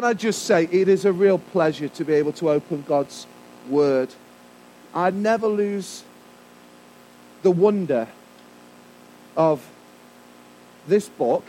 [0.00, 3.26] Can I just say, it is a real pleasure to be able to open God's
[3.68, 4.08] Word.
[4.94, 6.04] I never lose
[7.42, 8.08] the wonder
[9.36, 9.62] of
[10.88, 11.44] this book,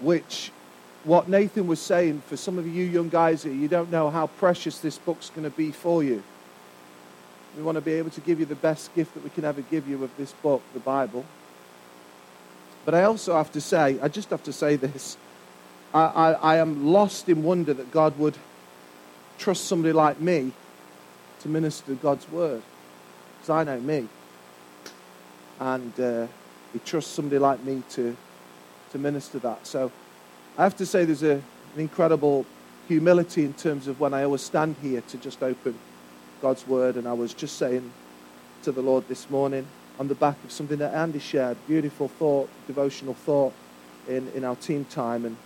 [0.00, 0.52] which,
[1.02, 4.28] what Nathan was saying, for some of you young guys here, you don't know how
[4.28, 6.22] precious this book's going to be for you.
[7.56, 9.62] We want to be able to give you the best gift that we can ever
[9.62, 11.24] give you of this book, the Bible.
[12.84, 15.16] But I also have to say, I just have to say this.
[15.94, 18.36] I, I, I am lost in wonder that God would
[19.38, 20.52] trust somebody like me
[21.40, 22.62] to minister God's word.
[23.36, 24.08] Because I know me.
[25.60, 26.26] And uh,
[26.72, 28.16] He trusts somebody like me to,
[28.92, 29.66] to minister that.
[29.66, 29.90] So
[30.56, 31.42] I have to say there's a, an
[31.76, 32.44] incredible
[32.86, 35.78] humility in terms of when I always stand here to just open
[36.42, 36.96] God's word.
[36.96, 37.92] And I was just saying
[38.64, 39.66] to the Lord this morning
[39.98, 43.52] on the back of something that Andy shared, beautiful thought, devotional thought
[44.08, 45.24] in, in our team time.
[45.24, 45.36] And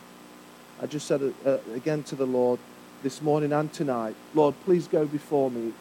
[0.82, 2.58] I just said uh, again to the Lord
[3.04, 5.72] this morning and tonight, Lord, please go before me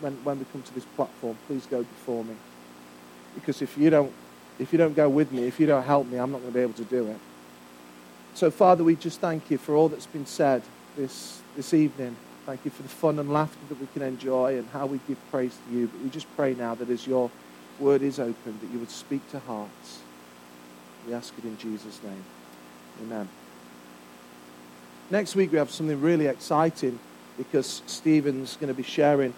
[0.00, 1.36] when, when we come to this platform.
[1.46, 2.34] Please go before me.
[3.34, 4.12] Because if you don't,
[4.58, 6.58] if you don't go with me, if you don't help me, I'm not going to
[6.58, 7.18] be able to do it.
[8.34, 10.62] So, Father, we just thank you for all that's been said
[10.96, 12.16] this, this evening.
[12.46, 15.18] Thank you for the fun and laughter that we can enjoy and how we give
[15.30, 15.88] praise to you.
[15.88, 17.30] But we just pray now that as your
[17.78, 20.00] word is opened, that you would speak to hearts.
[21.06, 22.24] We ask it in Jesus' name.
[23.02, 23.28] Amen.
[25.12, 27.00] Next week, we have something really exciting
[27.36, 29.34] because Stephen's going to be sharing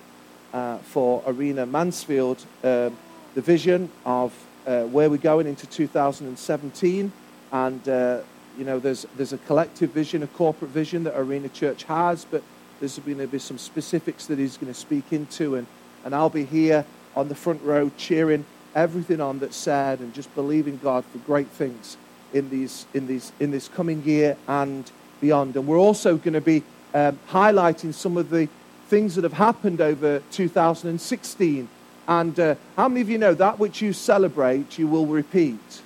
[0.53, 2.91] uh, for Arena Mansfield uh,
[3.35, 4.35] the vision of
[4.67, 7.11] uh, where we're going into 2017.
[7.53, 8.21] And, uh,
[8.59, 12.43] you know, there's, there's a collective vision, a corporate vision that Arena Church has, but
[12.79, 15.55] there's going to be some specifics that he's going to speak into.
[15.55, 15.67] And,
[16.05, 16.85] and I'll be here
[17.17, 21.49] on the front row cheering everything on that's said and just believing God for great
[21.49, 21.97] things
[22.35, 24.91] in, these, in, these, in this coming year and
[25.23, 25.57] beyond.
[25.57, 28.51] And we're also going to be um, highlighting some of the
[28.89, 31.69] things that have happened over 2016.
[32.07, 35.83] And uh, how many of you know that which you celebrate, you will repeat?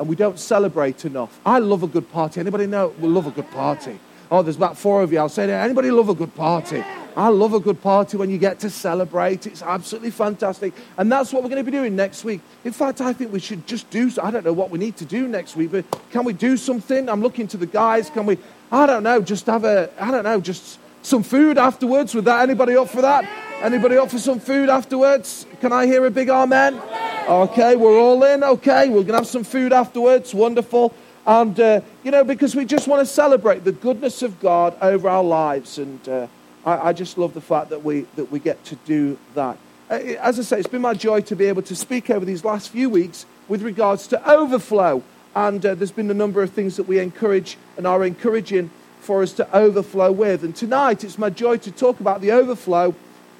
[0.00, 1.38] And we don't celebrate enough.
[1.46, 2.40] I love a good party.
[2.40, 2.88] Anybody know?
[2.98, 4.00] We love a good party.
[4.30, 5.18] Oh, there's about four of you.
[5.18, 5.64] I'll say that.
[5.64, 6.82] Anybody love a good party?
[7.16, 9.46] I love a good party when you get to celebrate.
[9.46, 10.72] It's absolutely fantastic.
[10.96, 12.40] And that's what we're going to be doing next week.
[12.64, 15.04] In fact, I think we should just do, I don't know what we need to
[15.04, 17.08] do next week, but can we do something?
[17.08, 18.08] I'm looking to the guys.
[18.10, 18.38] Can we,
[18.70, 22.14] I don't know, just have a, I don't know, just some food afterwards.
[22.14, 23.28] With that, anybody up for that?
[23.62, 25.46] Anybody up for some food afterwards?
[25.60, 26.80] Can I hear a big amen?
[27.28, 28.44] Okay, we're all in.
[28.44, 30.34] Okay, we're to have some food afterwards.
[30.34, 30.94] Wonderful.
[31.26, 35.08] And, uh, you know, because we just want to celebrate the goodness of God over
[35.08, 35.78] our lives.
[35.78, 36.26] And uh,
[36.64, 39.58] I, I, just love the fact that we, that we get to do that.
[39.90, 42.44] Uh, as I say, it's been my joy to be able to speak over these
[42.44, 45.02] last few weeks with regards to overflow.
[45.34, 49.22] And uh, there's been a number of things that we encourage and are encouraging for
[49.22, 50.44] us to overflow with.
[50.44, 52.94] And tonight, it's my joy to talk about the overflow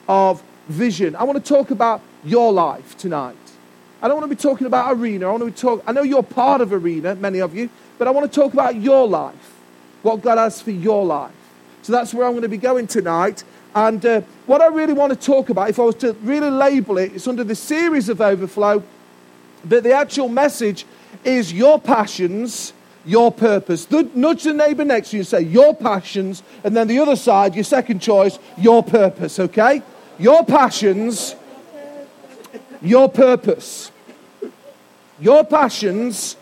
[0.09, 1.17] of vision.
[1.17, 3.37] I want to talk about your life tonight.
[4.01, 5.27] I don't want to be talking about arena.
[5.29, 5.83] I want to be talk.
[5.87, 7.69] I know you're part of arena, many of you,
[7.99, 9.57] but I want to talk about your life,
[10.03, 11.33] what God has for your life.
[11.83, 13.43] So that's where I'm going to be going tonight.
[13.75, 16.99] And uh, what I really want to talk about, if I was to really label
[16.99, 18.83] it, it's under the series of overflow,
[19.65, 20.87] but the actual message
[21.37, 22.73] is your passions,
[23.05, 23.91] your purpose.
[23.91, 27.55] Nudge the neighbor next to you and say, Your passions, and then the other side,
[27.55, 29.83] your second choice, your purpose, okay?
[30.19, 31.35] Your passions,
[32.83, 33.91] your purpose.
[35.21, 36.37] Your passions,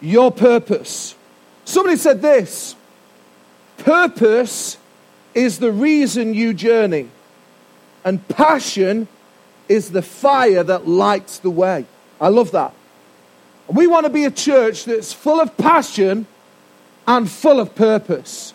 [0.00, 1.16] your purpose.
[1.64, 2.76] Somebody said this
[3.78, 4.78] purpose
[5.34, 7.08] is the reason you journey,
[8.04, 9.08] and passion
[9.68, 11.86] is the fire that lights the way.
[12.20, 12.72] I love that.
[13.68, 16.26] We want to be a church that's full of passion
[17.06, 18.54] and full of purpose.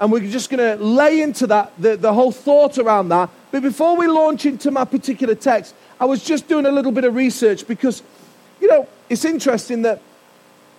[0.00, 3.30] And we're just going to lay into that, the, the whole thought around that.
[3.50, 7.04] But before we launch into my particular text, I was just doing a little bit
[7.04, 8.02] of research because,
[8.60, 10.00] you know, it's interesting that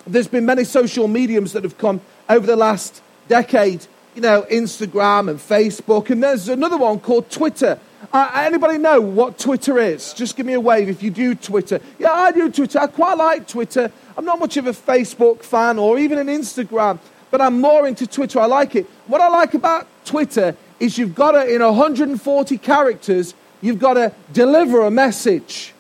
[0.05, 5.29] there's been many social mediums that have come over the last decade, you know, Instagram
[5.29, 7.79] and Facebook, and there's another one called Twitter.
[8.11, 10.13] Uh, anybody know what Twitter is?
[10.13, 11.79] Just give me a wave if you do Twitter.
[11.99, 12.79] Yeah, I do Twitter.
[12.79, 13.91] I quite like Twitter.
[14.17, 16.99] I'm not much of a Facebook fan or even an Instagram,
[17.31, 18.39] but I'm more into Twitter.
[18.39, 18.85] I like it.
[19.07, 24.13] What I like about Twitter is you've got to, in 140 characters, you've got to
[24.33, 25.73] deliver a message.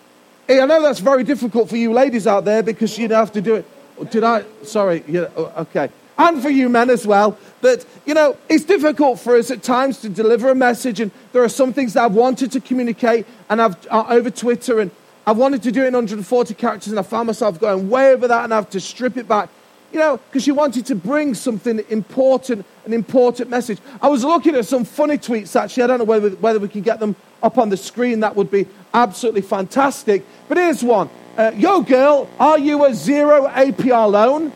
[0.47, 3.41] Hey, I know that's very difficult for you ladies out there because you'd have to
[3.41, 4.11] do it.
[4.11, 4.43] Did I?
[4.63, 5.03] Sorry.
[5.07, 7.37] Yeah, oh, okay and for you men as well.
[7.61, 11.43] But, you know, it's difficult for us at times to deliver a message, and there
[11.43, 14.91] are some things that I've wanted to communicate and I've uh, over Twitter, and
[15.27, 18.27] I've wanted to do it in 140 characters, and I found myself going way over
[18.27, 19.49] that, and I have to strip it back.
[19.91, 23.79] you know, because you wanted to bring something important, an important message.
[24.01, 25.83] I was looking at some funny tweets actually.
[25.83, 28.19] I don't know whether, whether we can get them up on the screen.
[28.19, 30.25] That would be absolutely fantastic.
[30.49, 31.09] But here's one.
[31.37, 34.51] Uh, Yo, girl, are you a zero APR loan?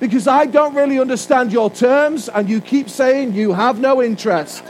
[0.00, 4.62] Because I don't really understand your terms and you keep saying you have no interest.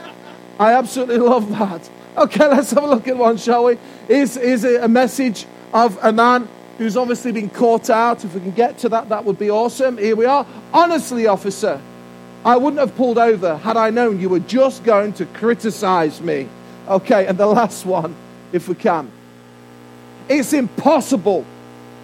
[0.59, 1.89] I absolutely love that.
[2.17, 3.79] Okay, let's have a look at one, shall we?
[4.09, 6.49] Is is a message of a man
[6.79, 8.25] who's obviously been caught out.
[8.25, 9.99] If we can get to that, that would be awesome.
[9.99, 10.47] Here we are.
[10.73, 11.81] Honestly, officer,
[12.45, 16.49] I wouldn't have pulled over had I known you were just going to criticize me.
[16.89, 18.15] Okay, and the last one,
[18.53, 19.11] if we can.
[20.29, 21.45] It's impossible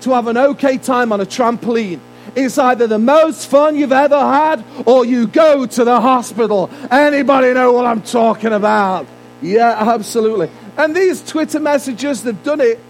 [0.02, 2.00] to have an okay time on a trampoline.
[2.36, 6.70] It's either the most fun you've ever had or you go to the hospital.
[6.90, 9.06] Anybody know what I'm talking about?
[9.40, 10.50] Yeah, absolutely.
[10.76, 12.80] And these Twitter messages, they've done it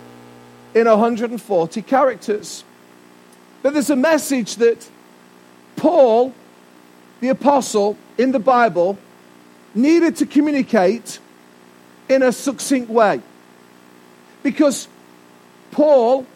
[0.75, 2.65] in 140 characters.
[3.63, 4.89] But there's a message that
[5.77, 6.33] Paul,
[7.21, 8.99] the apostle in the Bible,
[9.75, 11.19] needed to communicate
[12.09, 13.21] in a succinct way.
[14.43, 14.89] Because
[15.71, 16.27] Paul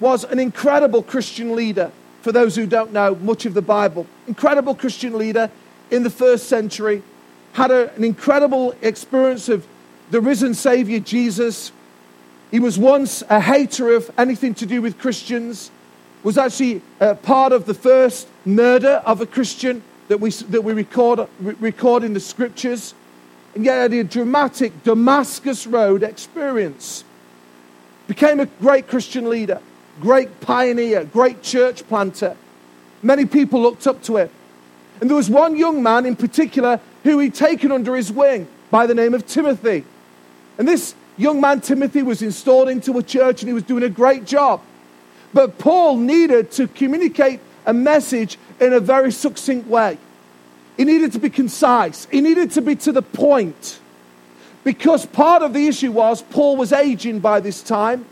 [0.00, 4.06] was an incredible Christian leader, for those who don't know much of the Bible.
[4.26, 5.50] Incredible Christian leader
[5.90, 7.02] in the first century,
[7.52, 9.66] had a, an incredible experience of
[10.10, 11.72] the risen Savior Jesus
[12.52, 15.70] he was once a hater of anything to do with Christians,
[16.22, 20.74] was actually uh, part of the first murder of a Christian that we, that we
[20.74, 22.92] record, record in the scriptures.
[23.54, 27.04] And yet had a dramatic Damascus Road experience.
[28.06, 29.60] Became a great Christian leader,
[30.02, 32.36] great pioneer, great church planter.
[33.04, 34.30] Many people looked up to him.
[35.00, 38.86] And there was one young man in particular who he'd taken under his wing by
[38.86, 39.84] the name of Timothy.
[40.58, 43.88] And this young man Timothy was installed into a church and he was doing a
[43.88, 44.60] great job.
[45.32, 49.98] But Paul needed to communicate a message in a very succinct way.
[50.76, 53.78] He needed to be concise, he needed to be to the point.
[54.64, 58.04] Because part of the issue was Paul was aging by this time.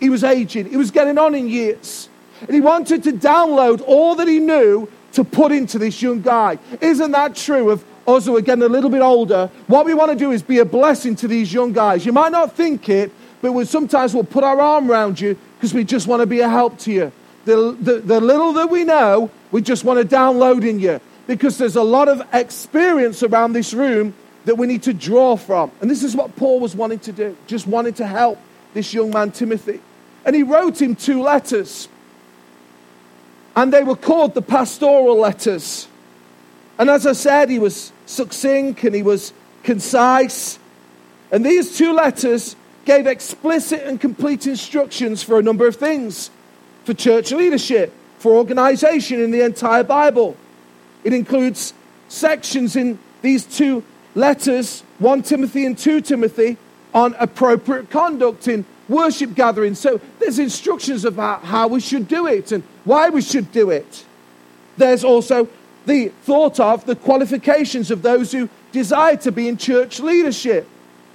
[0.00, 2.08] He was aging, he was getting on in years.
[2.40, 6.58] And he wanted to download all that he knew to put into this young guy.
[6.80, 10.10] Isn't that true of us who are getting a little bit older, what we want
[10.10, 12.06] to do is be a blessing to these young guys.
[12.06, 13.12] You might not think it,
[13.42, 16.40] but we, sometimes we'll put our arm around you because we just want to be
[16.40, 17.12] a help to you.
[17.44, 21.58] The, the, the little that we know, we just want to download in you because
[21.58, 24.14] there's a lot of experience around this room
[24.46, 25.70] that we need to draw from.
[25.80, 28.38] And this is what Paul was wanting to do, just wanted to help
[28.72, 29.80] this young man, Timothy.
[30.28, 31.88] And he wrote him two letters.
[33.56, 35.88] And they were called the pastoral letters.
[36.78, 39.32] And as I said, he was succinct and he was
[39.62, 40.58] concise.
[41.32, 46.30] And these two letters gave explicit and complete instructions for a number of things
[46.84, 50.36] for church leadership, for organization in the entire Bible.
[51.04, 51.72] It includes
[52.08, 53.82] sections in these two
[54.14, 56.58] letters, 1 Timothy and 2 Timothy,
[56.92, 59.78] on appropriate conduct in worship gatherings.
[59.78, 64.04] So there's instructions about how we should do it and why we should do it.
[64.76, 65.48] There's also
[65.86, 70.68] the thought of the qualifications of those who desire to be in church leadership.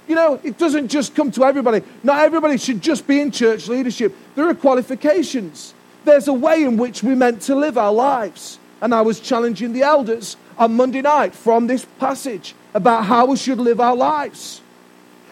[0.06, 1.82] You know, it doesn't just come to everybody.
[2.02, 4.14] Not everybody should just be in church leadership.
[4.34, 5.72] There are qualifications.
[6.04, 8.58] There's a way in which we're meant to live our lives.
[8.82, 13.36] And I was challenging the elders on Monday night from this passage about how we
[13.36, 14.60] should live our lives.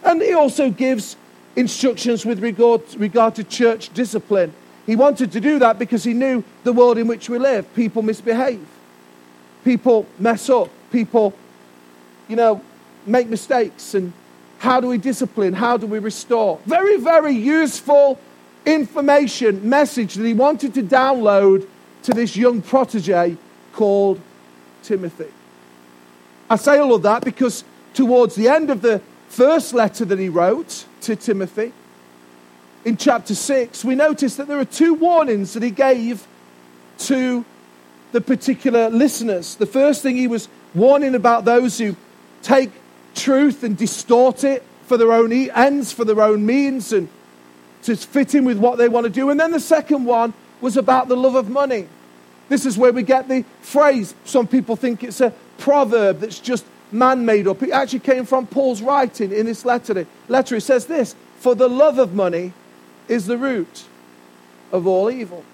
[0.02, 1.16] And he also gives
[1.56, 4.52] instructions with regard, regard to church discipline.
[4.86, 7.72] He wanted to do that because he knew the world in which we live.
[7.74, 8.66] People misbehave
[9.64, 11.32] people mess up, people,
[12.28, 12.60] you know,
[13.06, 13.94] make mistakes.
[13.94, 14.12] And
[14.58, 15.54] how do we discipline?
[15.54, 16.58] How do we restore?
[16.66, 18.18] Very, very useful
[18.64, 21.66] information, message that he wanted to download
[22.04, 23.36] to this young protege
[23.72, 24.20] called
[24.82, 25.32] Timothy.
[26.50, 30.28] I say all of that because towards the end of the first letter that he
[30.28, 31.72] wrote to Timothy,
[32.84, 36.26] in chapter 6, we notice that there are two warnings that he gave
[36.98, 37.44] to
[38.12, 39.54] the particular listeners.
[39.54, 41.96] The first thing he was warning about those who
[42.42, 42.70] take
[43.14, 47.08] truth and distort it for their own ends, for their own means, and
[47.82, 49.30] to fit in with what they want to do.
[49.30, 51.88] And then the second one was about the love of money.
[52.48, 54.14] This is where we get the phrase.
[54.24, 57.62] Some people think it's a proverb that's just man made up.
[57.62, 60.06] It actually came from Paul's writing in this letter.
[60.28, 62.52] Letter it says this: "For the love of money
[63.08, 63.84] is the root
[64.70, 65.44] of all evil."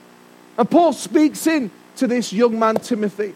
[0.57, 3.35] And Paul speaks in to this young man, Timothy.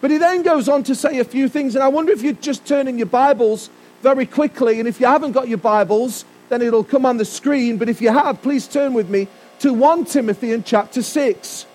[0.00, 2.42] But he then goes on to say a few things, and I wonder if you'd
[2.42, 3.70] just turn in your Bibles
[4.02, 4.78] very quickly.
[4.80, 7.76] And if you haven't got your Bibles, then it'll come on the screen.
[7.76, 9.28] But if you have, please turn with me
[9.60, 11.66] to 1 Timothy in chapter 6.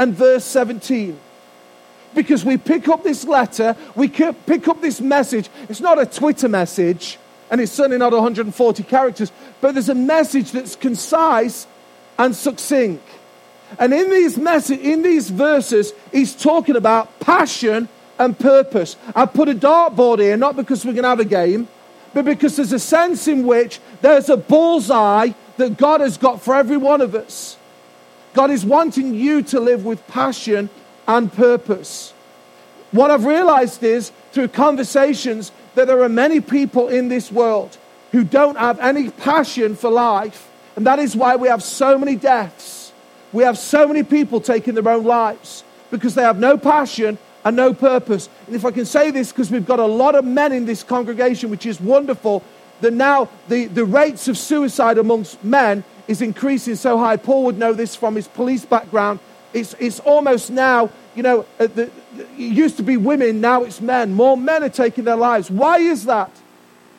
[0.00, 1.20] and verse 17.
[2.14, 5.48] Because we pick up this letter, we pick up this message.
[5.68, 7.18] It's not a Twitter message,
[7.50, 11.66] and it's certainly not 140 characters, but there's a message that's concise
[12.18, 13.06] and succinct.
[13.78, 17.88] And in these message, in these verses, he's talking about passion
[18.18, 18.96] and purpose.
[19.14, 21.68] I put a dartboard here, not because we're going to have a game,
[22.12, 26.56] but because there's a sense in which there's a bullseye that God has got for
[26.56, 27.56] every one of us.
[28.34, 30.70] God is wanting you to live with passion
[31.16, 32.14] and purpose.
[32.92, 37.76] What I've realized is through conversations that there are many people in this world
[38.12, 42.16] who don't have any passion for life, and that is why we have so many
[42.16, 42.92] deaths.
[43.32, 47.56] We have so many people taking their own lives because they have no passion and
[47.56, 48.28] no purpose.
[48.46, 50.82] And if I can say this, because we've got a lot of men in this
[50.82, 52.42] congregation, which is wonderful,
[52.80, 57.16] that now the, the rates of suicide amongst men is increasing so high.
[57.16, 59.20] Paul would know this from his police background.
[59.52, 61.92] It's, it's almost now, you know, uh, it
[62.36, 64.14] used to be women, now it's men.
[64.14, 65.50] More men are taking their lives.
[65.50, 66.30] Why is that?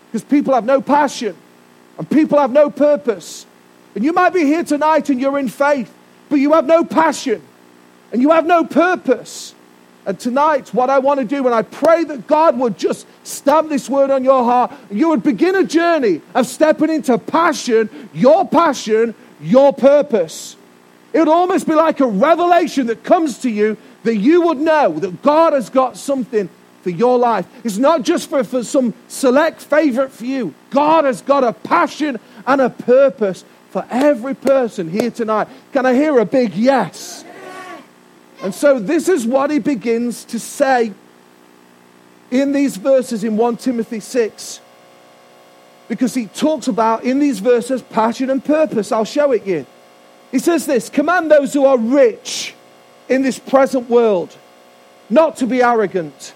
[0.07, 1.35] Because people have no passion
[1.97, 3.45] and people have no purpose.
[3.95, 5.93] And you might be here tonight and you're in faith,
[6.29, 7.41] but you have no passion
[8.11, 9.55] and you have no purpose.
[10.05, 13.69] And tonight, what I want to do, and I pray that God would just stamp
[13.69, 18.47] this word on your heart, you would begin a journey of stepping into passion, your
[18.47, 20.55] passion, your purpose.
[21.13, 24.99] It would almost be like a revelation that comes to you that you would know
[24.99, 26.49] that God has got something
[26.81, 27.45] for your life.
[27.63, 30.53] It's not just for, for some select favorite for you.
[30.71, 35.47] God has got a passion and a purpose for every person here tonight.
[35.71, 37.23] Can I hear a big yes?
[38.41, 40.93] And so this is what he begins to say
[42.31, 44.61] in these verses in 1 Timothy 6.
[45.87, 48.91] Because he talks about in these verses passion and purpose.
[48.91, 49.65] I'll show it you.
[50.31, 52.55] He says this Command those who are rich
[53.11, 54.35] in this present world
[55.09, 56.33] not to be arrogant,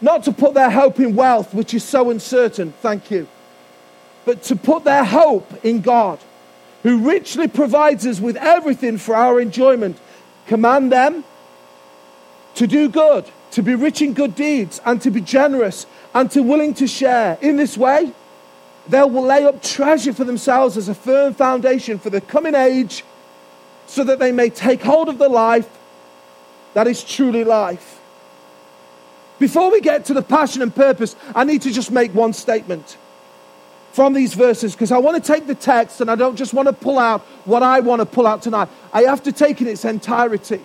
[0.00, 2.72] not to put their hope in wealth, which is so uncertain.
[2.80, 3.28] Thank you.
[4.24, 6.18] But to put their hope in God,
[6.82, 9.98] who richly provides us with everything for our enjoyment.
[10.46, 11.24] Command them
[12.54, 16.42] to do good, to be rich in good deeds, and to be generous, and to
[16.42, 17.36] willing to share.
[17.42, 18.12] In this way,
[18.88, 23.04] they will lay up treasure for themselves as a firm foundation for the coming age,
[23.86, 25.68] so that they may take hold of the life
[26.74, 28.00] that is truly life.
[29.38, 32.96] Before we get to the passion and purpose, I need to just make one statement
[33.92, 36.66] from these verses because I want to take the text and I don't just want
[36.66, 38.68] to pull out what I want to pull out tonight.
[38.92, 40.60] I have to take in its entirety.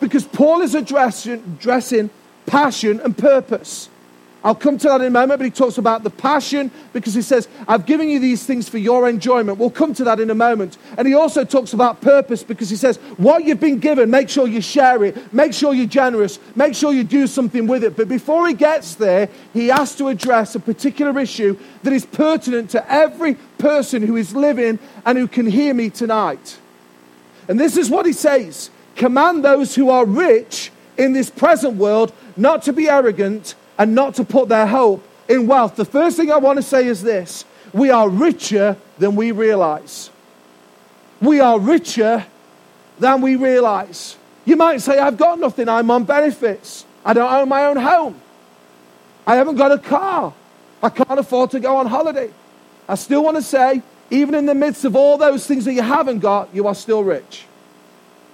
[0.00, 2.10] Because Paul is addressing, addressing
[2.46, 3.88] passion and purpose.
[4.44, 7.22] I'll come to that in a moment, but he talks about the passion because he
[7.22, 9.56] says, I've given you these things for your enjoyment.
[9.56, 10.76] We'll come to that in a moment.
[10.98, 14.46] And he also talks about purpose because he says, What you've been given, make sure
[14.46, 17.96] you share it, make sure you're generous, make sure you do something with it.
[17.96, 22.68] But before he gets there, he has to address a particular issue that is pertinent
[22.70, 26.58] to every person who is living and who can hear me tonight.
[27.48, 32.12] And this is what he says command those who are rich in this present world
[32.36, 35.76] not to be arrogant and not to put their hope in wealth.
[35.76, 40.10] The first thing I want to say is this we are richer than we realize.
[41.20, 42.26] We are richer
[42.98, 44.16] than we realize.
[44.44, 48.20] You might say, I've got nothing, I'm on benefits, I don't own my own home,
[49.26, 50.34] I haven't got a car,
[50.82, 52.30] I can't afford to go on holiday.
[52.88, 55.82] I still want to say, even in the midst of all those things that you
[55.82, 57.46] haven't got, you are still rich.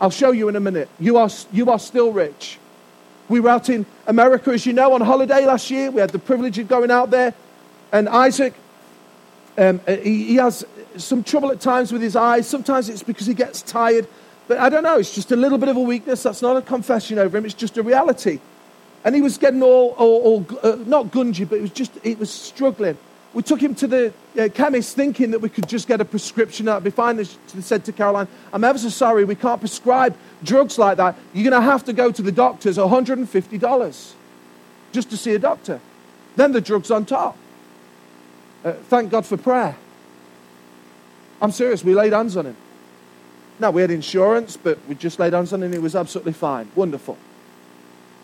[0.00, 0.88] I'll show you in a minute.
[0.98, 2.58] You are, you are still rich.
[3.30, 5.92] We were out in America, as you know, on holiday last year.
[5.92, 7.32] We had the privilege of going out there.
[7.92, 8.54] And Isaac,
[9.56, 12.48] um, uh, he, he has some trouble at times with his eyes.
[12.48, 14.08] Sometimes it's because he gets tired.
[14.48, 16.24] But I don't know, it's just a little bit of a weakness.
[16.24, 18.40] That's not a confession over him, it's just a reality.
[19.04, 22.18] And he was getting all, all, all uh, not gungy, but it was just, it
[22.18, 22.98] was struggling.
[23.32, 26.66] We took him to the uh, chemist thinking that we could just get a prescription.
[26.66, 27.16] That'd be fine.
[27.16, 31.16] They said to Caroline, I'm ever so sorry, we can't prescribe drugs like that.
[31.32, 34.12] You're going to have to go to the doctor's $150
[34.92, 35.80] just to see a doctor.
[36.34, 37.36] Then the drug's on top.
[38.64, 39.76] Uh, thank God for prayer.
[41.40, 42.56] I'm serious, we laid hands on him.
[43.60, 46.32] Now, we had insurance, but we just laid hands on him and it was absolutely
[46.32, 46.70] fine.
[46.74, 47.16] Wonderful.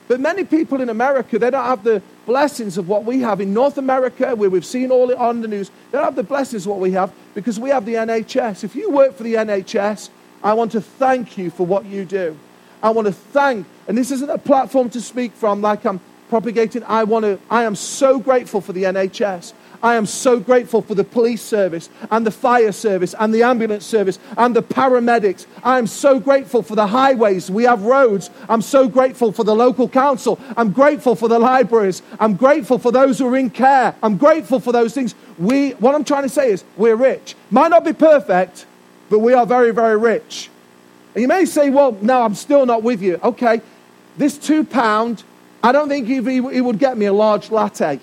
[0.08, 3.52] But many people in America, they don't have the blessings of what we have in
[3.52, 5.70] North America, where we've seen all it on the news.
[5.90, 8.62] They don't have the blessings of what we have because we have the NHS.
[8.62, 10.10] If you work for the NHS,
[10.42, 12.38] I want to thank you for what you do.
[12.82, 16.84] I want to thank, and this isn't a platform to speak from like I'm propagating.
[16.84, 19.52] I want to, I am so grateful for the NHS.
[19.82, 23.84] I am so grateful for the police service and the fire service and the ambulance
[23.84, 25.46] service and the paramedics.
[25.62, 27.50] I am so grateful for the highways.
[27.50, 28.30] We have roads.
[28.48, 30.38] I'm so grateful for the local council.
[30.56, 32.02] I'm grateful for the libraries.
[32.18, 33.94] I'm grateful for those who are in care.
[34.02, 35.14] I'm grateful for those things.
[35.38, 37.34] We, what I'm trying to say is, we're rich.
[37.50, 38.66] Might not be perfect,
[39.10, 40.50] but we are very, very rich.
[41.14, 43.20] And you may say, well, no, I'm still not with you.
[43.22, 43.60] Okay,
[44.16, 45.24] this two pound,
[45.62, 46.20] I don't think he
[46.60, 48.00] would get me a large latte.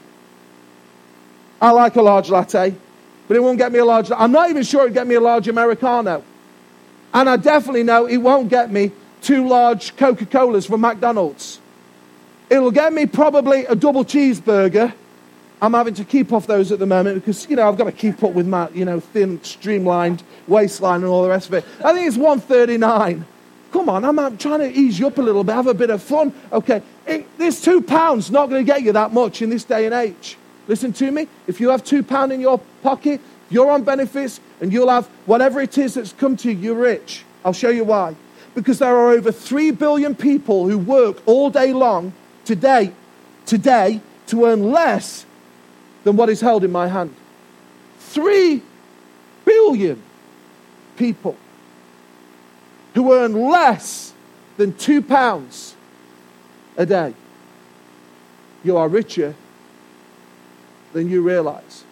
[1.63, 2.75] I like a large latte,
[3.25, 4.11] but it won't get me a large.
[4.11, 6.21] I'm not even sure it'd get me a large Americano.
[7.13, 8.91] And I definitely know it won't get me
[9.21, 11.61] two large Coca Colas from McDonald's.
[12.49, 14.91] It'll get me probably a double cheeseburger.
[15.61, 17.93] I'm having to keep off those at the moment because, you know, I've got to
[17.93, 21.63] keep up with my, you know, thin, streamlined waistline and all the rest of it.
[21.81, 23.25] I think it's 139.
[23.71, 25.91] Come on, I'm, I'm trying to ease you up a little bit, have a bit
[25.91, 26.33] of fun.
[26.51, 29.85] Okay, it, this two pounds not going to get you that much in this day
[29.85, 30.37] and age.
[30.67, 31.27] Listen to me.
[31.47, 35.61] If you have two pounds in your pocket, you're on benefits, and you'll have whatever
[35.61, 37.23] it is that's come to you, you're rich.
[37.43, 38.15] I'll show you why.
[38.55, 42.13] Because there are over 3 billion people who work all day long
[42.45, 42.93] today,
[43.45, 45.25] today, to earn less
[46.03, 47.13] than what is held in my hand.
[47.99, 48.61] 3
[49.43, 50.01] billion
[50.95, 51.35] people
[52.93, 54.13] who earn less
[54.57, 55.75] than two pounds
[56.77, 57.13] a day.
[58.63, 59.35] You are richer
[60.93, 61.83] than you realize.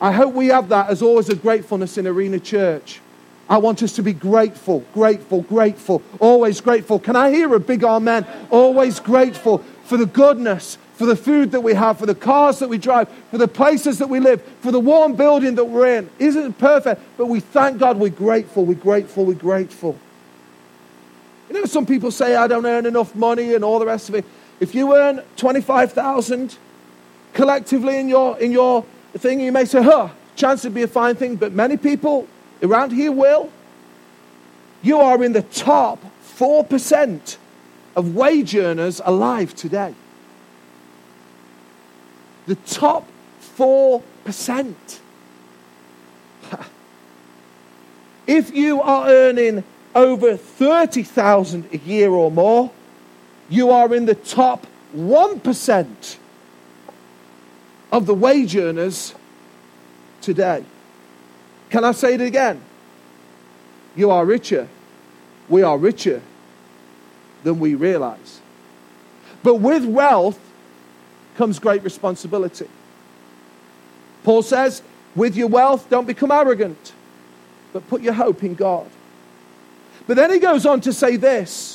[0.00, 3.00] I hope we have that as always a gratefulness in Arena Church.
[3.48, 6.98] I want us to be grateful, grateful, grateful, always grateful.
[6.98, 8.26] Can I hear a big amen?
[8.50, 12.68] Always grateful for the goodness, for the food that we have, for the cars that
[12.68, 16.08] we drive, for the places that we live, for the warm building that we're in.
[16.18, 17.00] Isn't perfect?
[17.16, 19.98] But we thank God we're grateful, we're grateful, we're grateful.
[21.48, 24.14] You know, some people say, I don't earn enough money and all the rest of
[24.14, 24.24] it.
[24.60, 26.56] If you earn 25,000
[27.32, 28.84] collectively in your, in your
[29.14, 32.26] thing, you may say, huh, chance would be a fine thing, but many people
[32.62, 33.50] around here will.
[34.82, 36.02] You are in the top
[36.36, 37.36] 4%
[37.94, 39.94] of wage earners alive today.
[42.46, 43.06] The top
[43.56, 44.74] 4%.
[48.26, 49.62] if you are earning
[49.94, 52.72] over 30,000 a year or more,
[53.48, 54.66] you are in the top
[54.96, 56.16] 1%
[57.92, 59.14] of the wage earners
[60.20, 60.64] today.
[61.70, 62.60] Can I say it again?
[63.94, 64.66] You are richer.
[65.48, 66.22] We are richer
[67.44, 68.40] than we realize.
[69.42, 70.38] But with wealth
[71.36, 72.68] comes great responsibility.
[74.24, 74.82] Paul says,
[75.14, 76.92] with your wealth, don't become arrogant,
[77.72, 78.88] but put your hope in God.
[80.06, 81.71] But then he goes on to say this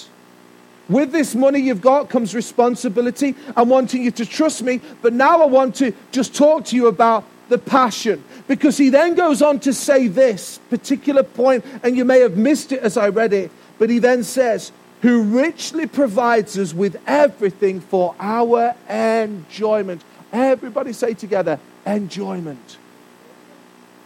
[0.90, 3.36] with this money you've got comes responsibility.
[3.56, 6.88] I'm wanting you to trust me, but now I want to just talk to you
[6.88, 8.24] about the passion.
[8.48, 12.72] Because he then goes on to say this particular point, and you may have missed
[12.72, 14.72] it as I read it, but he then says,
[15.02, 20.04] Who richly provides us with everything for our enjoyment.
[20.32, 22.78] Everybody say together, enjoyment.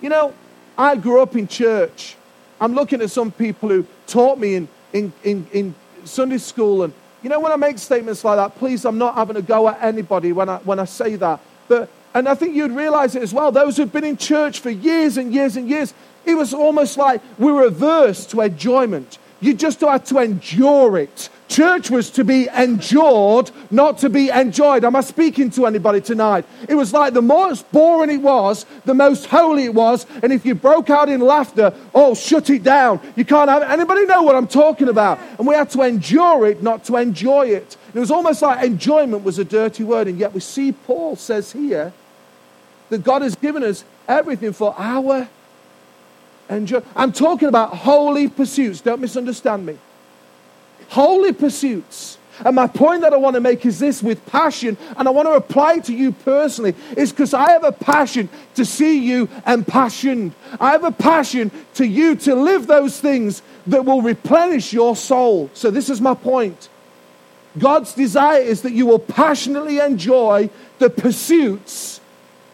[0.01, 0.33] You know,
[0.77, 2.15] I grew up in church.
[2.59, 6.83] I'm looking at some people who taught me in, in, in, in Sunday school.
[6.83, 9.67] And, you know, when I make statements like that, please, I'm not having a go
[9.67, 11.39] at anybody when I, when I say that.
[11.67, 13.51] But, and I think you'd realize it as well.
[13.51, 15.93] Those who've been in church for years and years and years,
[16.25, 19.17] it was almost like we were averse to enjoyment.
[19.39, 21.29] You just had to endure it.
[21.51, 24.85] Church was to be endured, not to be enjoyed.
[24.85, 26.45] Am I speaking to anybody tonight?
[26.69, 30.45] It was like the most boring it was, the most holy it was, and if
[30.45, 33.01] you broke out in laughter, oh, shut it down.
[33.17, 33.69] You can't have it.
[33.69, 35.19] Anybody know what I'm talking about?
[35.37, 37.75] And we had to endure it, not to enjoy it.
[37.93, 41.51] It was almost like enjoyment was a dirty word, and yet we see Paul says
[41.51, 41.91] here
[42.87, 45.27] that God has given us everything for our
[46.49, 46.81] enjoy.
[46.95, 48.79] I'm talking about holy pursuits.
[48.79, 49.77] Don't misunderstand me
[50.91, 52.17] holy pursuits.
[52.43, 55.27] And my point that I want to make is this with passion, and I want
[55.27, 60.33] to apply to you personally, is because I have a passion to see you impassioned.
[60.59, 65.49] I have a passion to you to live those things that will replenish your soul.
[65.53, 66.67] So, this is my point.
[67.57, 70.49] God's desire is that you will passionately enjoy
[70.79, 72.01] the pursuits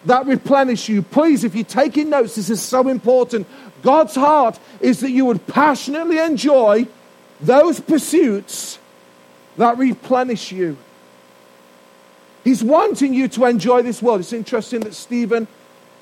[0.05, 1.01] that replenish you.
[1.01, 3.47] Please, if you're taking notes, this is so important.
[3.81, 6.87] God's heart is that you would passionately enjoy
[7.39, 8.79] those pursuits
[9.57, 10.77] that replenish you.
[12.43, 14.21] He's wanting you to enjoy this world.
[14.21, 15.47] It's interesting that Stephen,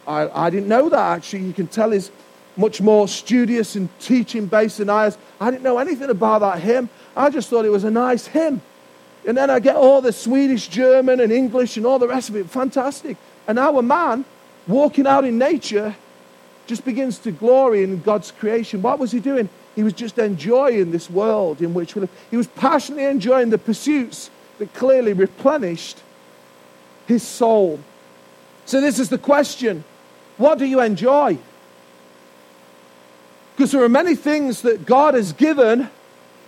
[0.07, 1.43] I, I didn't know that actually.
[1.43, 2.11] You can tell he's
[2.57, 5.17] much more studious and teaching based than I was.
[5.41, 6.89] I didn't know anything about that hymn.
[7.15, 8.61] I just thought it was a nice hymn.
[9.27, 12.35] And then I get all the Swedish, German, and English and all the rest of
[12.35, 12.49] it.
[12.49, 13.17] Fantastic.
[13.47, 14.23] And our man
[14.67, 15.95] walking out in nature,
[16.67, 18.81] just begins to glory in God's creation.
[18.81, 19.49] What was he doing?
[19.75, 22.09] He was just enjoying this world in which we live.
[22.31, 25.99] He was passionately enjoying the pursuits that clearly replenished
[27.07, 27.79] his soul.
[28.65, 29.83] So, this is the question
[30.37, 31.37] what do you enjoy?
[33.55, 35.89] Because there are many things that God has given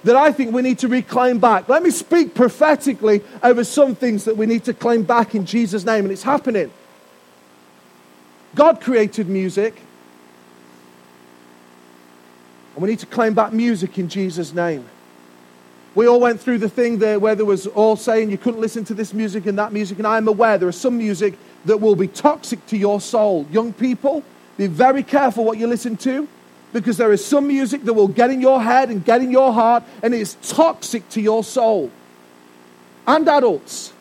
[0.04, 1.70] that I think we need to reclaim back.
[1.70, 5.86] Let me speak prophetically over some things that we need to claim back in Jesus'
[5.86, 6.72] name, and it's happening.
[8.56, 9.82] God created music,
[12.78, 14.86] and we need to claim back music in Jesus' name.
[15.96, 18.86] We all went through the thing there where there was all saying you couldn't listen
[18.86, 21.96] to this music and that music, and I'm aware there is some music that will
[21.96, 23.48] be toxic to your soul.
[23.50, 24.24] Young people,
[24.58, 26.28] be very careful what you listen to
[26.72, 29.52] because there is some music that will get in your head and get in your
[29.52, 31.90] heart and it's toxic to your soul.
[33.08, 33.92] And adults.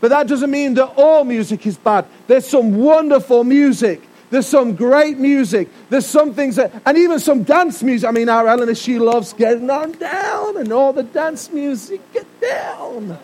[0.00, 2.06] But that doesn't mean that all music is bad.
[2.28, 4.00] There's some wonderful music.
[4.30, 5.68] There's some great music.
[5.88, 8.08] There's some things that, and even some dance music.
[8.08, 12.00] I mean, our Eleanor, she loves getting on down and all the dance music.
[12.12, 13.18] Get down.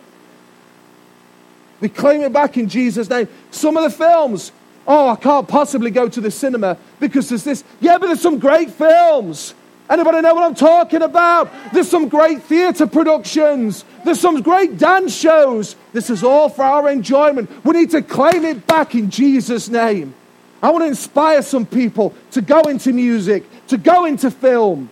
[1.79, 3.29] We claim it back in Jesus' name.
[3.51, 4.51] Some of the films,
[4.85, 7.63] oh, I can't possibly go to the cinema because there's this.
[7.79, 9.53] Yeah, but there's some great films.
[9.89, 11.49] Anybody know what I'm talking about?
[11.71, 13.85] There's some great theatre productions.
[14.03, 15.77] There's some great dance shows.
[15.93, 17.49] This is all for our enjoyment.
[17.63, 20.13] We need to claim it back in Jesus' name.
[20.61, 24.89] I want to inspire some people to go into music, to go into film.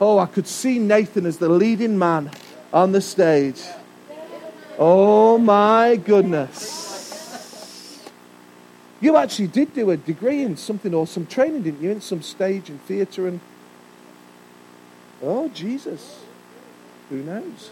[0.00, 2.30] Oh, I could see Nathan as the leading man
[2.72, 3.62] on the stage.
[4.78, 6.84] Oh my goodness.
[9.00, 11.90] You actually did do a degree in something or some training, didn't you?
[11.90, 13.40] In some stage and theatre and.
[15.22, 16.20] Oh, Jesus.
[17.10, 17.70] Who knows?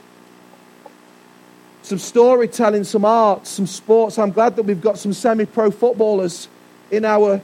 [1.82, 4.18] Some storytelling, some art, some sports.
[4.18, 6.48] I'm glad that we've got some semi pro footballers
[6.90, 7.40] in our,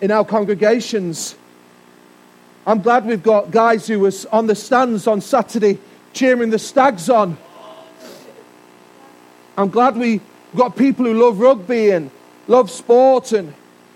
[0.00, 1.36] in our congregations.
[2.66, 5.78] I'm glad we've got guys who was on the stands on Saturday
[6.12, 7.36] cheering the stags on.
[9.56, 10.22] I'm glad we've
[10.56, 12.10] got people who love rugby and
[12.48, 13.54] love sport, and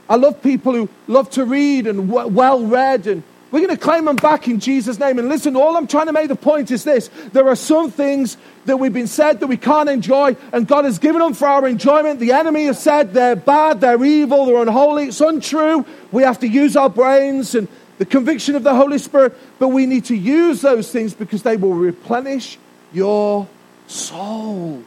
[0.08, 3.22] I love people who love to read and well read, and
[3.54, 5.16] we're going to claim them back in Jesus' name.
[5.16, 8.36] And listen, all I'm trying to make the point is this there are some things
[8.64, 11.68] that we've been said that we can't enjoy, and God has given them for our
[11.68, 12.18] enjoyment.
[12.18, 15.04] The enemy has said they're bad, they're evil, they're unholy.
[15.04, 15.86] It's untrue.
[16.10, 19.86] We have to use our brains and the conviction of the Holy Spirit, but we
[19.86, 22.58] need to use those things because they will replenish
[22.92, 23.46] your
[23.86, 24.82] soul.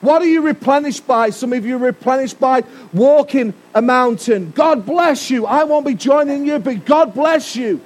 [0.00, 1.28] What are you replenished by?
[1.28, 4.52] Some of you are replenished by walking a mountain.
[4.52, 5.44] God bless you.
[5.44, 7.82] I won't be joining you, but God bless you.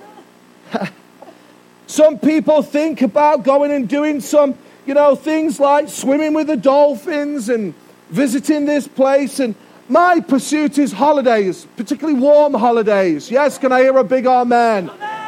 [1.87, 4.57] some people think about going and doing some,
[4.87, 7.75] you know, things like swimming with the dolphins and
[8.11, 9.41] visiting this place.
[9.41, 9.55] And
[9.89, 13.31] my pursuit is holidays, particularly warm holidays.
[13.31, 14.91] Yes, can I hear a big amen?
[14.91, 15.23] amen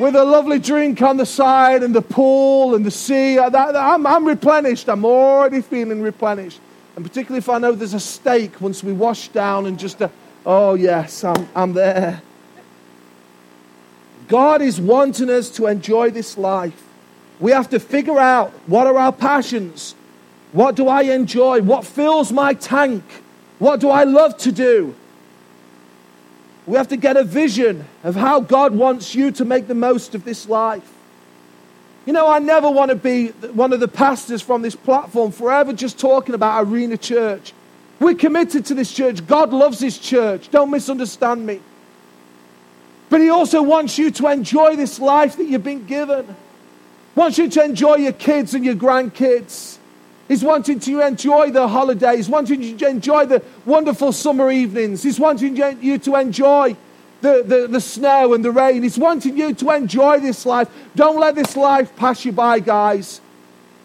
[0.00, 3.38] with a lovely drink on the side and the pool and the sea.
[3.38, 4.88] I'm, I'm replenished.
[4.88, 6.58] I'm already feeling replenished.
[6.96, 10.10] And particularly if I know there's a steak once we wash down and just, a,
[10.46, 12.22] oh yes, I'm, I'm there.
[14.30, 16.80] God is wanting us to enjoy this life.
[17.40, 19.96] We have to figure out what are our passions?
[20.52, 21.62] What do I enjoy?
[21.62, 23.02] What fills my tank?
[23.58, 24.94] What do I love to do?
[26.64, 30.14] We have to get a vision of how God wants you to make the most
[30.14, 30.88] of this life.
[32.06, 35.72] You know, I never want to be one of the pastors from this platform forever
[35.72, 37.52] just talking about Arena Church.
[37.98, 39.26] We're committed to this church.
[39.26, 40.50] God loves this church.
[40.50, 41.60] Don't misunderstand me.
[43.10, 46.34] But He also wants you to enjoy this life that you've been given.
[47.14, 49.76] Wants you to enjoy your kids and your grandkids.
[50.28, 55.02] He's wanting you to enjoy the holidays, wanting you to enjoy the wonderful summer evenings.
[55.02, 56.76] He's wanting you to enjoy
[57.20, 58.84] the, the, the snow and the rain.
[58.84, 60.68] He's wanting you to enjoy this life.
[60.94, 63.20] Don't let this life pass you by, guys.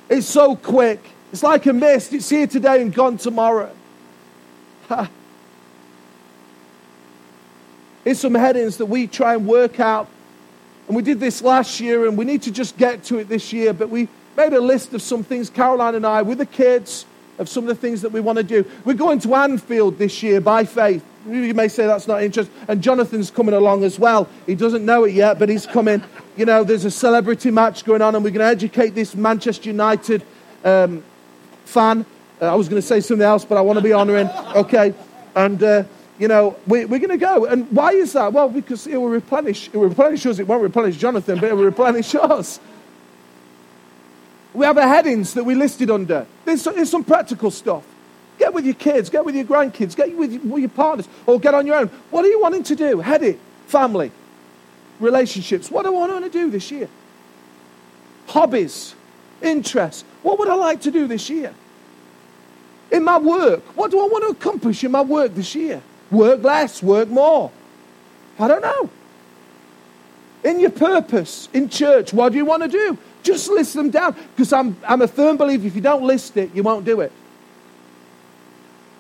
[0.07, 1.03] It's so quick.
[1.31, 2.13] It's like a mist.
[2.13, 3.75] It's here today and gone tomorrow.
[8.05, 10.07] Here's some headings that we try and work out.
[10.87, 13.51] And we did this last year, and we need to just get to it this
[13.51, 13.73] year.
[13.73, 17.07] But we made a list of some things, Caroline and I, with the kids,
[17.39, 18.63] of some of the things that we want to do.
[18.85, 21.03] We're going to Anfield this year by faith.
[21.27, 22.55] You may say that's not interesting.
[22.67, 24.29] And Jonathan's coming along as well.
[24.45, 26.03] He doesn't know it yet, but he's coming.
[26.37, 29.69] You know, there's a celebrity match going on, and we're going to educate this Manchester
[29.69, 30.21] United
[30.65, 31.01] um,
[31.63, 32.05] fan.
[32.41, 34.29] Uh, I was going to say something else, but I want to be honouring.
[34.53, 34.93] Okay.
[35.33, 35.83] And, uh,
[36.17, 37.45] you know, we, are going to go.
[37.45, 38.32] And why is that?
[38.32, 39.67] Well, because it will replenish.
[39.67, 40.39] It will replenish us.
[40.39, 42.60] It won't replenish Jonathan, but it will replenish us.
[44.54, 46.25] We have a headings that we listed under.
[46.45, 47.84] There's, there's some practical stuff.
[48.38, 51.39] Get with your kids, get with your grandkids, get with your, with your partners, or
[51.39, 51.88] get on your own.
[52.10, 52.99] What are you wanting to do?
[52.99, 53.39] Head it.
[53.67, 54.12] Family,
[54.99, 55.71] relationships.
[55.71, 56.88] What do I want to do this year?
[58.28, 58.95] Hobbies,
[59.41, 60.06] interests.
[60.21, 61.54] What would I like to do this year?
[62.91, 65.82] In my work, what do I want to accomplish in my work this year?
[66.11, 67.51] Work less, work more.
[68.39, 68.89] I don't know.
[70.43, 72.97] In your purpose, in church, what do you want to do?
[73.23, 74.15] Just list them down.
[74.35, 77.11] Because I'm, I'm a firm believer if you don't list it, you won't do it.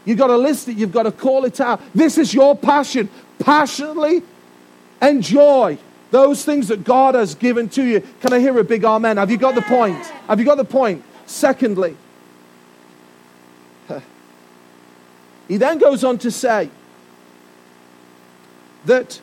[0.05, 1.81] You've got to list it, you've got to call it out.
[1.93, 3.09] This is your passion.
[3.39, 4.23] Passionately
[5.01, 5.77] enjoy
[6.11, 8.01] those things that God has given to you.
[8.21, 9.17] Can I hear a big amen?
[9.17, 10.03] Have you got the point?
[10.27, 11.03] Have you got the point?
[11.25, 11.97] Secondly,
[15.47, 16.69] he then goes on to say
[18.85, 19.19] that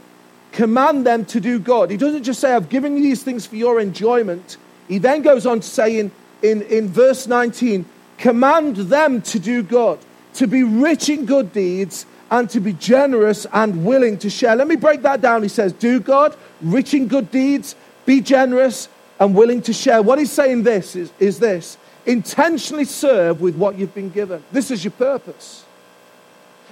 [0.53, 1.91] command them to do good.
[1.91, 4.57] He doesn't just say, I've given you these things for your enjoyment.
[4.89, 6.11] He then goes on to say in,
[6.43, 7.87] in, in verse 19,
[8.19, 9.99] command them to do good,
[10.35, 14.57] to be rich in good deeds, and to be generous and willing to share.
[14.57, 15.43] Let me break that down.
[15.43, 18.89] He says, do good, rich in good deeds, be generous,
[19.21, 20.03] and willing to share.
[20.03, 24.43] What he's saying this is, is this intentionally serve with what you've been given.
[24.51, 25.65] This is your purpose.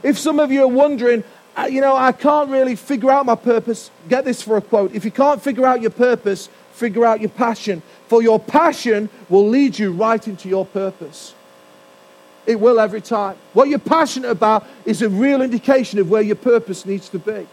[0.03, 1.25] If some of you are wondering,
[1.69, 3.91] you know, I can't really figure out my purpose.
[4.09, 4.95] Get this for a quote.
[4.95, 7.83] If you can't figure out your purpose, figure out your passion.
[8.09, 11.35] For your passion will lead you right into your purpose.
[12.47, 13.37] It will every time.
[13.53, 17.47] What you're passionate about is a real indication of where your purpose needs to be.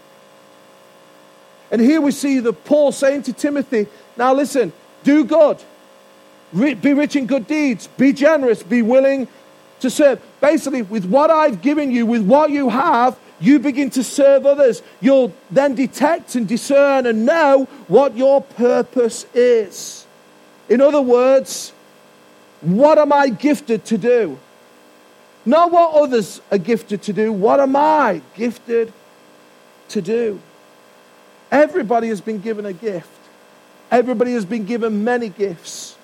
[1.70, 4.72] And here we see that Paul saying to Timothy, now listen,
[5.04, 5.58] do good,
[6.52, 9.28] be rich in good deeds, be generous, be willing
[9.80, 10.20] to serve.
[10.40, 14.82] Basically, with what I've given you, with what you have, you begin to serve others.
[15.00, 20.06] You'll then detect and discern and know what your purpose is.
[20.68, 21.72] In other words,
[22.60, 24.38] what am I gifted to do?
[25.46, 27.32] Not what others are gifted to do.
[27.32, 28.92] What am I gifted
[29.90, 30.40] to do?
[31.50, 33.08] Everybody has been given a gift.
[33.90, 35.96] Everybody has been given many gifts.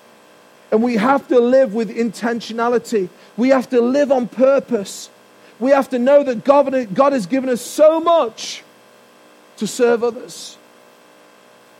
[0.71, 3.09] And we have to live with intentionality.
[3.37, 5.09] We have to live on purpose
[5.59, 8.63] we have to know that God, has given us so much
[9.57, 10.57] to serve others.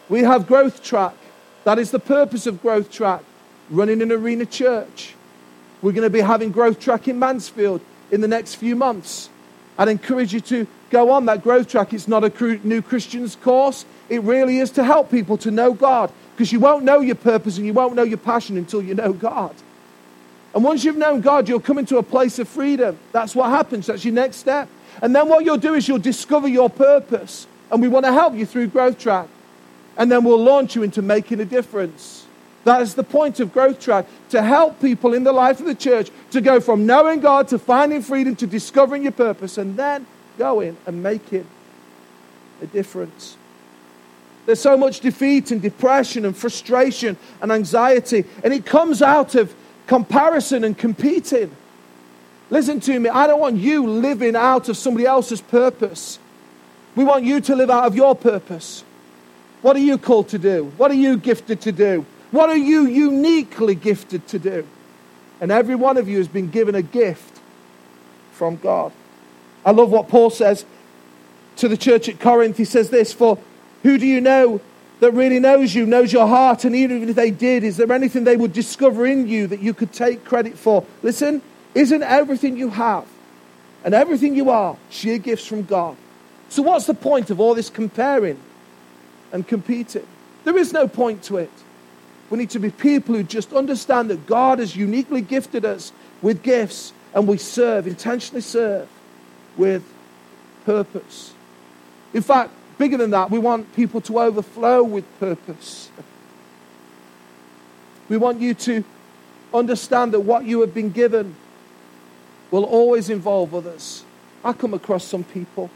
[0.07, 1.15] We have Growth Track.
[1.63, 3.23] That is the purpose of Growth Track,
[3.69, 5.15] running an arena church.
[5.81, 9.29] We're going to be having Growth Track in Mansfield in the next few months.
[9.77, 11.93] I'd encourage you to go on that Growth Track.
[11.93, 16.11] It's not a new Christians course, it really is to help people to know God
[16.35, 19.11] because you won't know your purpose and you won't know your passion until you know
[19.13, 19.55] God.
[20.55, 22.97] And once you've known God, you'll come into a place of freedom.
[23.11, 23.87] That's what happens.
[23.87, 24.69] That's your next step.
[25.01, 27.45] And then what you'll do is you'll discover your purpose.
[27.69, 29.27] And we want to help you through Growth Track.
[29.97, 32.25] And then we'll launch you into making a difference.
[32.63, 35.75] That is the point of Growth Track to help people in the life of the
[35.75, 40.07] church to go from knowing God to finding freedom to discovering your purpose and then
[40.37, 41.45] going and making
[42.61, 43.35] a difference.
[44.45, 49.53] There's so much defeat and depression and frustration and anxiety, and it comes out of
[49.87, 51.55] comparison and competing.
[52.49, 56.19] Listen to me, I don't want you living out of somebody else's purpose.
[56.95, 58.83] We want you to live out of your purpose.
[59.61, 60.65] What are you called to do?
[60.77, 62.05] What are you gifted to do?
[62.31, 64.67] What are you uniquely gifted to do?
[65.41, 67.41] And every one of you has been given a gift
[68.31, 68.91] from God.
[69.65, 70.65] I love what Paul says
[71.57, 72.57] to the church at Corinth.
[72.57, 73.39] He says this For
[73.83, 74.61] who do you know
[74.99, 78.23] that really knows you, knows your heart, and even if they did, is there anything
[78.23, 80.85] they would discover in you that you could take credit for?
[81.03, 81.41] Listen,
[81.73, 83.05] isn't everything you have
[83.83, 85.97] and everything you are sheer gifts from God?
[86.49, 88.39] So, what's the point of all this comparing
[89.31, 90.07] and competing?
[90.45, 91.51] There is no point to it.
[92.29, 96.41] We need to be people who just understand that God has uniquely gifted us with
[96.41, 98.87] gifts and we serve, intentionally serve
[99.57, 99.83] with
[100.65, 101.33] purpose.
[102.13, 105.89] In fact, Bigger than that, we want people to overflow with purpose.
[108.09, 108.83] We want you to
[109.53, 111.35] understand that what you have been given
[112.51, 114.03] will always involve others.
[114.43, 115.69] I come across some people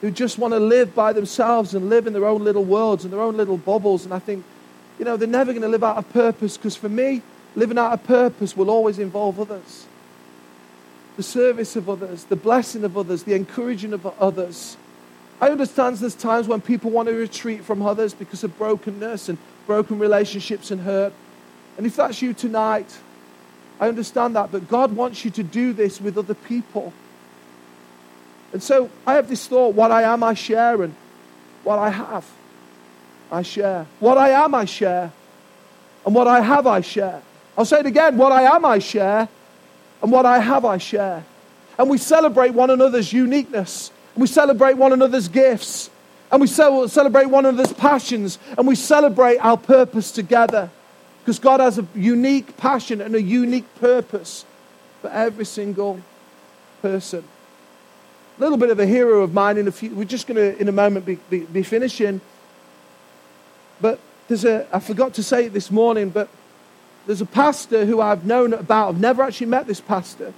[0.00, 3.12] who just want to live by themselves and live in their own little worlds and
[3.12, 4.04] their own little bubbles.
[4.04, 4.44] And I think,
[4.98, 7.22] you know, they're never going to live out of purpose because for me,
[7.56, 9.86] living out of purpose will always involve others.
[11.16, 14.76] The service of others, the blessing of others, the encouraging of others.
[15.40, 19.38] I understand there's times when people want to retreat from others because of brokenness and
[19.66, 21.12] broken relationships and hurt.
[21.76, 22.98] And if that's you tonight,
[23.78, 24.50] I understand that.
[24.50, 26.92] But God wants you to do this with other people.
[28.52, 30.94] And so I have this thought what I am, I share, and
[31.62, 32.26] what I have,
[33.30, 33.86] I share.
[34.00, 35.12] What I am, I share.
[36.04, 37.22] And what I have, I share.
[37.56, 39.28] I'll say it again what I am, I share.
[40.02, 41.24] And what I have, I share.
[41.78, 43.92] And we celebrate one another's uniqueness.
[44.18, 45.90] We celebrate one another's gifts.
[46.30, 48.38] And we celebrate one another's passions.
[48.58, 50.70] And we celebrate our purpose together.
[51.20, 54.44] Because God has a unique passion and a unique purpose
[55.00, 56.00] for every single
[56.82, 57.24] person.
[58.36, 60.60] A little bit of a hero of mine in a few, we're just going to,
[60.60, 62.20] in a moment, be, be, be finishing.
[63.80, 66.28] But there's a, I forgot to say it this morning, but
[67.06, 68.88] there's a pastor who I've known about.
[68.90, 70.32] I've never actually met this pastor.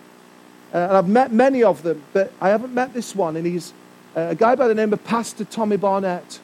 [0.73, 3.37] Uh, and I've met many of them, but I haven't met this one.
[3.37, 3.73] And he's
[4.17, 6.41] uh, a guy by the name of Pastor Tommy Barnett.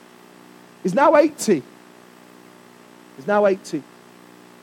[0.83, 1.63] He's now 80.
[3.17, 3.83] He's now 80.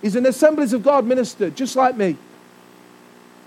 [0.02, 2.18] He's an Assemblies of God minister, just like me.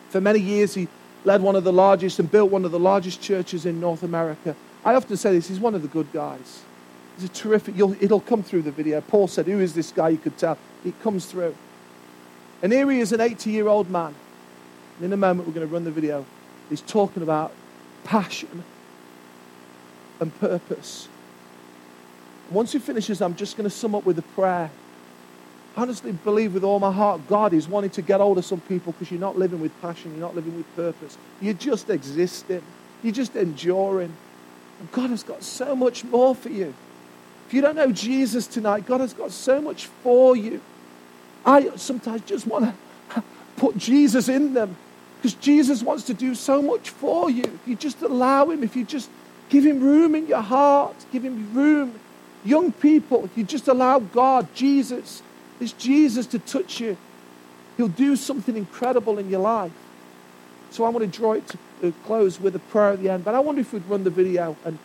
[0.08, 0.88] For many years, he
[1.24, 4.56] led one of the largest and built one of the largest churches in North America.
[4.84, 6.62] I often say this, he's one of the good guys.
[7.16, 9.00] He's a terrific, it'll come through the video.
[9.00, 10.10] Paul said, Who is this guy?
[10.10, 10.56] You could tell.
[10.84, 11.56] It comes through.
[12.62, 14.14] And here he is, an 80 year old man.
[15.00, 16.24] In a moment, we're going to run the video.
[16.70, 17.52] He's talking about
[18.04, 18.64] passion
[20.20, 21.08] and purpose.
[22.50, 24.70] Once he finishes, I'm just going to sum up with a prayer.
[25.76, 28.92] Honestly believe with all my heart God is wanting to get hold of some people
[28.92, 31.18] because you're not living with passion, you're not living with purpose.
[31.40, 32.62] You're just existing,
[33.02, 34.14] you're just enduring.
[34.80, 36.72] And God has got so much more for you.
[37.46, 40.62] If you don't know Jesus tonight, God has got so much for you.
[41.44, 42.74] I sometimes just want
[43.14, 43.22] to
[43.56, 44.76] put Jesus in them
[45.26, 47.42] because Jesus wants to do so much for you.
[47.42, 49.10] If you just allow Him, if you just
[49.48, 51.98] give Him room in your heart, give Him room.
[52.44, 55.24] Young people, if you just allow God, Jesus,
[55.58, 56.96] this Jesus to touch you,
[57.76, 59.72] He'll do something incredible in your life.
[60.70, 63.24] So I want to draw it to uh, close with a prayer at the end.
[63.24, 64.78] But I wonder if we'd run the video and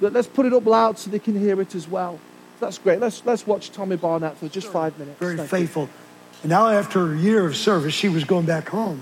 [0.00, 2.20] let's put it up loud so they can hear it as well.
[2.60, 3.00] That's great.
[3.00, 5.18] Let's, let's watch Tommy Barnett for just five minutes.
[5.18, 5.84] Very Thank faithful.
[5.84, 5.88] You.
[6.42, 9.00] And now, after a year of service, she was going back home.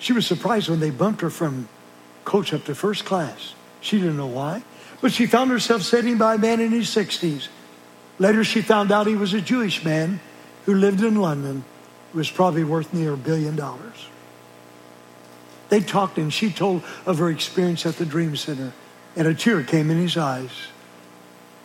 [0.00, 1.68] She was surprised when they bumped her from
[2.24, 3.54] coach up to first class.
[3.80, 4.64] She didn't know why.
[5.00, 7.48] But she found herself sitting by a man in his 60s.
[8.18, 10.20] Later, she found out he was a Jewish man
[10.64, 11.64] who lived in London,
[12.12, 14.08] who was probably worth near a billion dollars.
[15.68, 18.72] They talked, and she told of her experience at the Dream Center,
[19.16, 20.50] and a tear came in his eyes.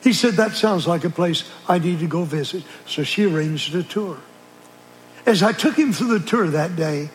[0.03, 2.63] He said, That sounds like a place I need to go visit.
[2.85, 4.17] So she arranged a tour.
[5.25, 7.09] As I took him through the tour that day,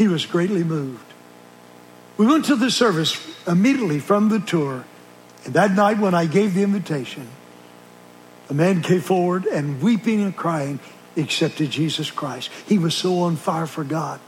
[0.00, 1.04] he was greatly moved.
[2.16, 4.86] We went to the service immediately from the tour.
[5.44, 7.28] And that night, when I gave the invitation,
[8.48, 10.80] a man came forward and weeping and crying
[11.18, 12.50] accepted Jesus Christ.
[12.66, 14.20] He was so on fire for God.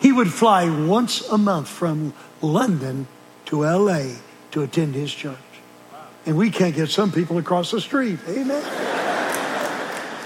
[0.00, 3.08] He would fly once a month from London
[3.46, 4.14] to LA
[4.52, 5.36] to attend his church.
[6.24, 8.20] And we can't get some people across the street.
[8.26, 8.62] Amen.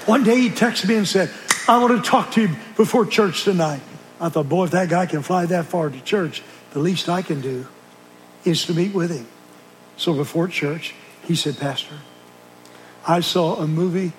[0.07, 1.33] One day he texted me and said,
[1.67, 3.81] I want to talk to you before church tonight.
[4.21, 7.23] I thought, boy, if that guy can fly that far to church, the least I
[7.23, 7.67] can do
[8.45, 9.27] is to meet with him.
[9.97, 11.97] So before church, he said, Pastor,
[13.07, 14.13] I saw a movie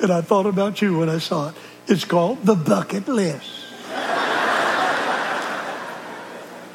[0.00, 1.54] and I thought about you when I saw it.
[1.86, 3.64] It's called The Bucket List.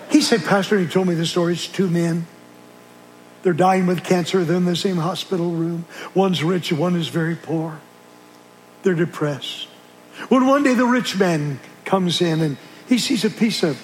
[0.10, 1.54] he said, Pastor, he told me the story.
[1.54, 2.26] It's two men
[3.44, 4.44] they're dying with cancer.
[4.44, 5.86] They're in the same hospital room.
[6.14, 7.80] One's rich, one is very poor.
[8.84, 9.68] They're depressed.
[10.30, 11.60] When one day the rich man
[11.92, 13.78] comes in and he sees a piece of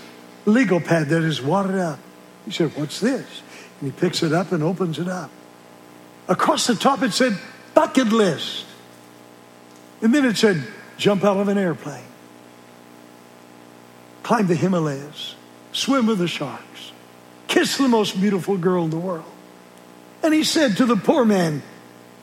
[0.46, 2.00] legal pad that is wadded up.
[2.46, 3.42] He said, What's this?
[3.82, 5.30] And he picks it up and opens it up.
[6.30, 7.38] Across the top it said,
[7.74, 8.66] Bucket list.
[10.02, 10.66] And then it said,
[10.98, 12.08] Jump out of an airplane,
[14.24, 15.36] climb the Himalayas,
[15.74, 16.94] swim with the sharks,
[17.48, 19.32] kiss the most beautiful girl in the world
[20.24, 21.62] and he said to the poor man,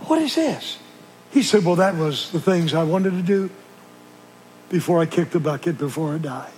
[0.00, 0.78] What is this?
[1.30, 3.50] He said, Well, that was the things I wanted to do
[4.68, 6.50] before I kick the bucket, before I die.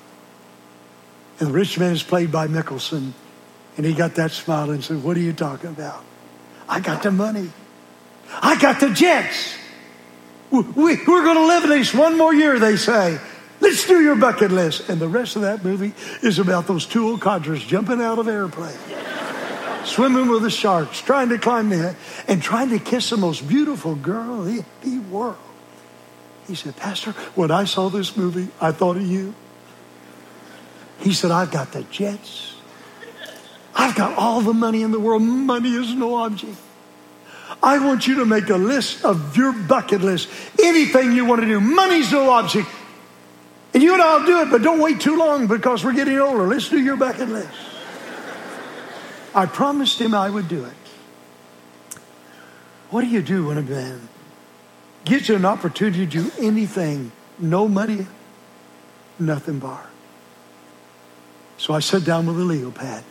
[1.39, 3.15] And the rich man is played by Nicholson.
[3.77, 6.03] And he got that smile and said, What are you talking about?
[6.69, 7.51] I got the money.
[8.31, 9.55] I got the jets.
[10.51, 13.19] We, are going to live at least one more year, they say.
[13.61, 14.89] Let's do your bucket list.
[14.89, 15.93] And the rest of that movie
[16.23, 18.79] is about those two old codgers jumping out of airplanes
[19.87, 21.95] swimming with the sharks, trying to climb the
[22.29, 25.39] and trying to kiss the most beautiful girl in the world.
[26.47, 29.35] He said, Pastor, when I saw this movie, I thought of you.
[31.01, 32.55] He said, I've got the jets.
[33.75, 35.23] I've got all the money in the world.
[35.23, 36.57] Money is no object.
[37.63, 40.29] I want you to make a list of your bucket list.
[40.63, 41.61] Anything you want to do.
[41.61, 42.69] Money's no object.
[43.75, 46.47] And you and I'll do it, but don't wait too long because we're getting older.
[46.47, 47.51] Let's do your bucket list.
[49.35, 52.01] I promised him I would do it.
[52.91, 54.09] What do you do when a man
[55.07, 57.13] gives you an opportunity to do anything?
[57.39, 58.07] No money,
[59.19, 59.89] nothing bar.
[61.57, 63.03] So I sat down with a legal pad.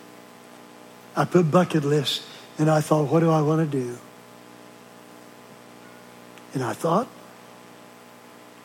[1.16, 2.22] I put bucket list
[2.60, 3.98] and I thought, what do I want to do?
[6.54, 7.08] And I thought,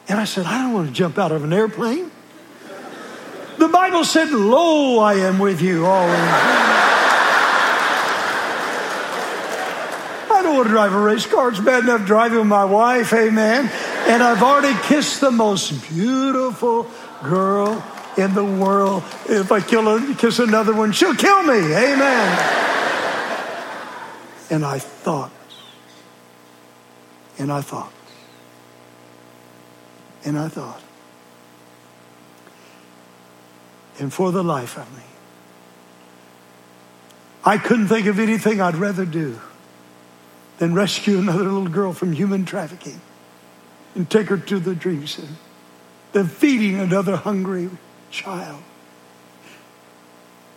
[0.08, 2.10] and I said, I don't want to jump out of an airplane.
[3.58, 6.89] The Bible said, Lo, I am with you always.
[10.50, 11.48] Don't to drive a race car.
[11.50, 13.70] It's bad enough driving with my wife, amen.
[14.08, 16.86] And I've already kissed the most beautiful
[17.22, 17.84] girl
[18.16, 19.02] in the world.
[19.28, 22.56] If I kill her, kiss another one, she'll kill me, amen.
[24.50, 25.30] And I thought,
[27.38, 27.92] and I thought,
[30.24, 30.82] and I thought,
[34.00, 35.04] and for the life of me,
[37.44, 39.40] I couldn't think of anything I'd rather do
[40.60, 43.00] than rescue another little girl from human trafficking
[43.94, 45.32] and take her to the dream center
[46.12, 47.70] than feeding another hungry
[48.10, 48.62] child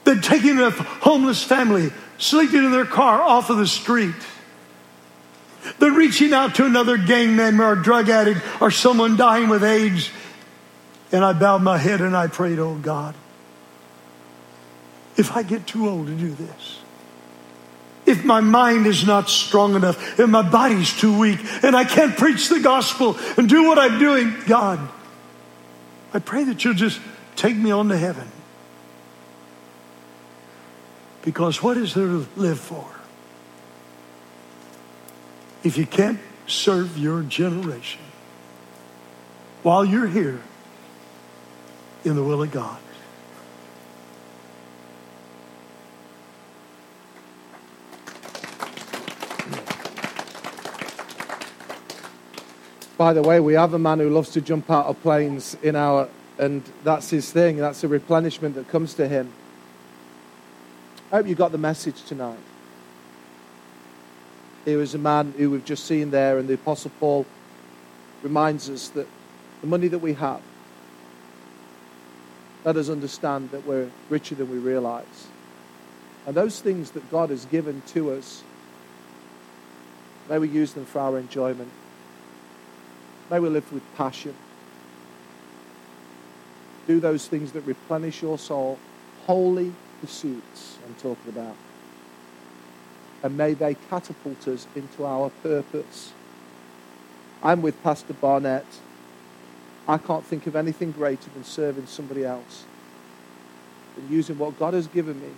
[0.04, 4.14] than taking a homeless family sleeping in their car off of the street.
[5.80, 10.10] They're reaching out to another gang member or drug addict or someone dying with AIDS.
[11.14, 13.16] And I bowed my head and I prayed, Oh God,
[15.16, 16.83] if I get too old to do this,
[18.06, 22.18] if my mind is not strong enough, if my body's too weak, and I can't
[22.18, 24.80] preach the gospel and do what I'm doing, God,
[26.14, 27.00] I pray that you'll just
[27.36, 28.28] take me on to heaven.
[31.24, 32.86] Because what is there to live for?
[35.64, 38.02] If you can't serve your generation
[39.64, 40.42] while you're here
[42.04, 42.83] in the will of God.
[53.04, 55.76] By the way, we have a man who loves to jump out of planes in
[55.76, 57.58] our, and that's his thing.
[57.58, 59.30] That's a replenishment that comes to him.
[61.12, 62.40] I hope you got the message tonight.
[64.64, 67.26] Here is a man who we've just seen there, and the Apostle Paul
[68.22, 69.10] reminds us that
[69.60, 70.42] the money that we have,
[72.64, 75.28] let us understand that we're richer than we realize.
[76.26, 78.44] And those things that God has given to us,
[80.30, 81.70] may we use them for our enjoyment.
[83.34, 84.36] May we live with passion.
[86.86, 88.78] Do those things that replenish your soul,
[89.26, 91.56] holy pursuits I'm talking about.
[93.24, 96.14] And may they catapult us into our purpose.
[97.42, 98.68] I'm with Pastor Barnett.
[99.88, 102.66] I can't think of anything greater than serving somebody else,
[103.96, 105.32] than using what God has given me,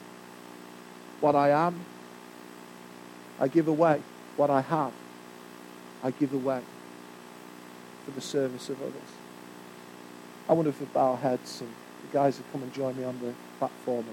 [1.21, 1.79] what I am.
[3.39, 4.01] I give away
[4.35, 4.91] what I have.
[6.03, 6.61] I give away
[8.05, 9.11] for the service of others.
[10.47, 11.69] I wonder if we bow our heads and
[12.01, 14.05] the guys would come and join me on the platform.